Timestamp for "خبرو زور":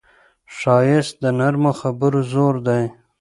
1.79-2.55